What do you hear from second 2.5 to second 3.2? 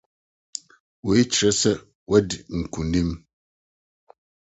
nkonim?